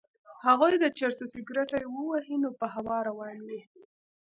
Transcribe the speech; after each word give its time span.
هغوی 0.45 0.73
د 0.79 0.85
چرسو 0.97 1.25
سګرټی 1.33 1.83
ووهي 1.87 2.35
نو 2.43 2.49
په 2.59 2.65
هوا 2.75 2.97
روان 3.09 3.37
وي. 3.47 3.61